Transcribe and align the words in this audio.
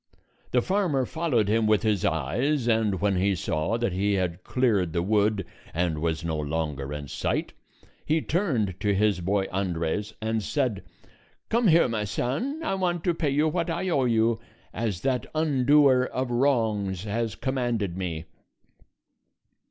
The 0.49 0.63
farmer 0.63 1.05
followed 1.05 1.47
him 1.47 1.67
with 1.67 1.83
his 1.83 2.03
eyes, 2.03 2.67
and 2.67 2.99
when 3.01 3.17
he 3.17 3.35
saw 3.35 3.77
that 3.77 3.93
he 3.93 4.13
had 4.13 4.43
cleared 4.43 4.93
the 4.93 5.03
wood 5.03 5.45
and 5.75 5.99
was 6.01 6.25
no 6.25 6.37
longer 6.39 6.91
in 6.91 7.07
sight, 7.07 7.53
he 8.03 8.19
turned 8.19 8.79
to 8.79 8.95
his 8.95 9.19
boy 9.21 9.45
Andres 9.51 10.15
and 10.19 10.41
said, 10.41 10.81
"Come 11.49 11.67
here, 11.67 11.87
my 11.87 12.03
son; 12.05 12.63
I 12.63 12.73
want 12.73 13.03
to 13.03 13.13
pay 13.13 13.29
you 13.29 13.47
what 13.47 13.69
I 13.69 13.89
owe 13.89 14.05
you, 14.05 14.39
as 14.73 15.01
that 15.01 15.27
undoer 15.35 16.05
of 16.07 16.31
wrongs 16.31 17.03
has 17.03 17.35
commanded 17.35 17.95
me." 17.95 18.25